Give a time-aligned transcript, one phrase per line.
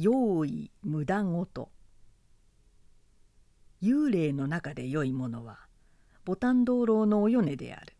[0.00, 1.72] 用意無駄ごと。
[3.82, 5.58] 幽霊の中で良いものは
[6.24, 7.94] ボタン道路のお米である。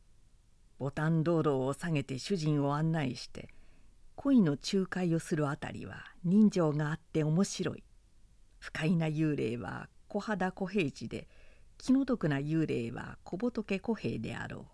[0.79, 3.49] ボタン道路を下げて主人を案内して
[4.15, 7.83] 恋の仲介をするあたりは人情があって面白い。
[8.61, 11.27] 不快な幽霊は小肌小平次で
[11.79, 14.69] 気の毒な幽霊は小仏小平であろ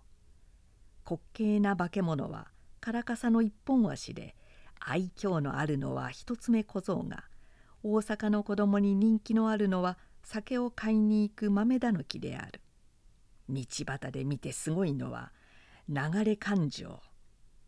[1.06, 1.09] う。
[1.09, 2.48] 滑稽な化け物は
[2.82, 4.36] からかさの一本足で
[4.80, 7.25] 愛嬌のあるのは一つ目小僧が
[7.82, 12.61] 大阪の子供に人気のあるのは酒を買いに行く豆狸である。
[13.49, 15.32] 道端で見てすごいのは
[15.89, 17.00] 流れ感情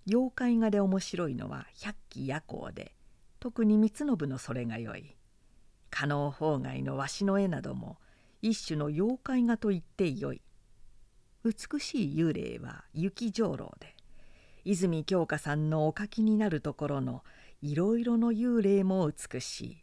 [0.08, 2.92] 妖怪画で面白いのは百鬼夜行で。
[3.40, 5.16] 特に光信のそれがよい。
[5.90, 7.98] 加納法外のわしの絵なども
[8.40, 10.42] 一種の妖怪画と言ってよい。
[11.44, 13.95] 美しい幽霊は雪上楼で。
[14.68, 17.22] 泉鏡花さんのお書きになるところの
[17.62, 19.82] いろいろの幽霊も美しい。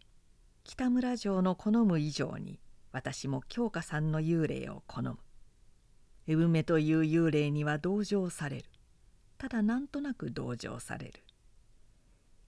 [0.66, 2.60] 北村城の好む以上に
[2.92, 5.18] 私も鏡花さんの幽霊を好む。
[6.28, 8.66] 産めという幽霊には同情される。
[9.38, 11.14] ただなんとなく同情される。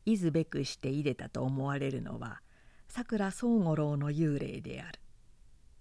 [0.04, 2.42] いずべくして入れたと思われるのは
[2.90, 5.00] さくら宗五郎の幽霊である。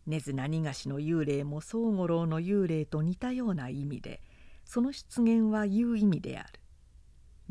[0.07, 4.23] 根津何がしの幽霊も宗五郎の幽霊と似たような意味で
[4.65, 6.61] その出現はいう意味である。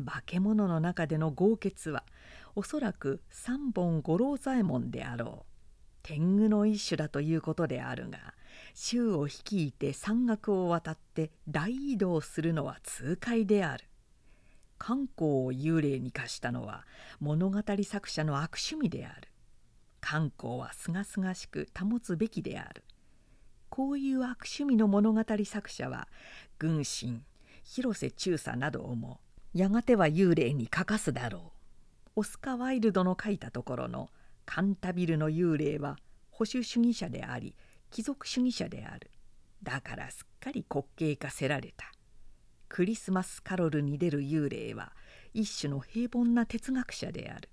[0.04, 2.04] 化け物の中での豪傑は
[2.56, 5.54] おそらく三本五郎左衛門であろう。
[6.02, 8.34] 天狗の一種だということであるが
[8.74, 13.84] 州を率いて山岳を渡って大移動するのは痛快である。
[14.76, 16.84] 観光を幽霊に化したのは
[17.20, 19.28] 物語作者の悪趣味である。
[20.00, 22.84] 観光はすがすがしく保つべきである。
[23.74, 26.06] こういう悪趣味の物語作者は
[26.60, 27.22] 軍神
[27.64, 29.18] 広瀬中佐などをも。
[29.52, 31.52] やがては幽霊に書かすだろ
[32.14, 32.20] う。
[32.20, 34.10] オスカ・ワイルドの書いたところの
[34.46, 35.96] カンタビルの幽霊は
[36.30, 37.56] 保守主義者であり
[37.90, 39.10] 貴族主義者である。
[39.64, 41.86] だからすっかり滑稽化せられた
[42.68, 44.92] クリスマスカロルに出る幽霊は
[45.32, 47.48] 一種の平凡な哲学者である。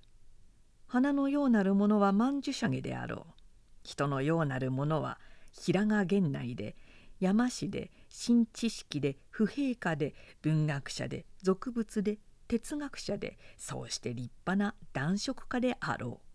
[0.86, 3.34] 花のようなるものは曼殊沙華であろう。
[3.82, 5.18] 人のようなるものは
[5.52, 6.76] 平賀源内で
[7.20, 12.18] 山師で新知識で不平価で文学者で俗物で
[12.48, 16.28] 哲学者でそうして立派な男色家であろう。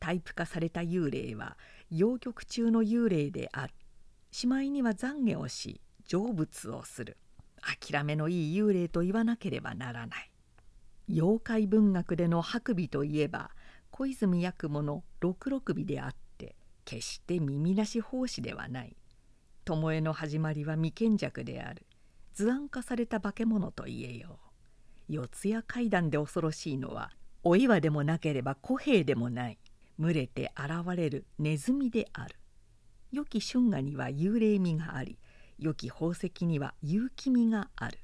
[0.00, 1.56] タイプ化された幽霊は
[1.90, 3.74] 陽極中の幽霊である
[4.30, 7.16] しまいには懺悔をし成仏をする。
[7.60, 10.30] 諦めのいい幽霊と言わなければならない。
[11.08, 13.50] 妖怪文学での白尾といえば
[13.90, 16.27] 小泉八雲の六六尾であって
[16.88, 18.96] 決して耳なし奉仕ではない。
[19.66, 21.84] 巴の始まりは未見弱である。
[22.32, 24.38] 図案化された化け物と言えよ
[25.10, 25.12] う。
[25.12, 27.10] 四谷階段で恐ろしいのは
[27.44, 29.58] お岩でもなければ小兵でもない。
[29.98, 32.36] 群れて現れるネズミである。
[33.12, 35.18] 良き春画には幽霊味があり
[35.58, 37.98] 良き宝石には勇気味がある。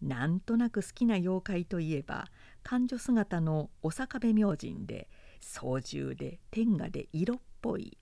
[0.00, 2.26] なんとなく好きな妖怪といえば
[2.62, 5.08] 勘女姿のお坂部明神で
[5.40, 7.98] 操縦で天下で色っぽい。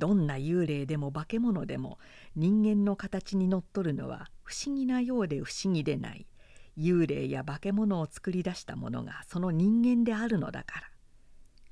[0.00, 1.98] どんな幽霊でも化け物でも
[2.34, 6.26] 人間の形にのっとるのは不思議なようで不思議でない。
[6.78, 10.90] 幽霊や化け物を作り出したものがその人間であるのだから。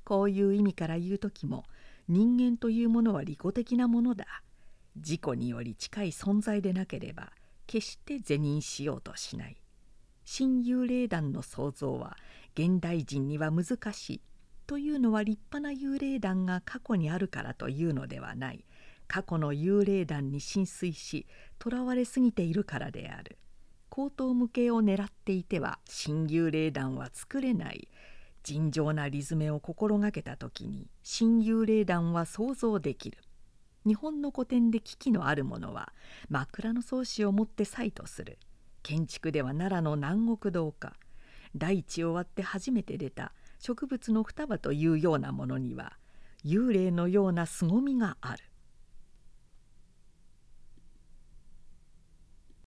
[0.03, 1.65] こういう意味から言う時も
[2.07, 4.25] 人間というものは利己的なものだ。
[4.95, 7.31] 自己により近い存在でなければ
[7.65, 9.57] 決して是認しようとしない。
[10.23, 12.15] 新幽霊団の創造は
[12.53, 14.21] 現代人には難しい。
[14.69, 18.63] というのは立派な幽霊団が過去にあるからというのではない。
[19.07, 21.25] 過去の幽霊団に浸水し
[21.57, 23.39] とらわれすぎているからである。
[23.89, 27.87] 高等無形を狙っていては新幽霊団は作れない。
[28.43, 33.17] 尋常なリズメを心がけた時に新幽霊団は想像できる。
[33.87, 35.91] 日本の古典で危機のあるものは
[36.29, 38.37] 枕草子をもって祭とする。
[38.83, 40.93] 建築では奈良の南国堂か。
[41.55, 43.33] 大地を割って初めて出た。
[43.59, 45.97] 植物の双葉というようなものには
[46.45, 48.43] 幽霊のような凄みがある。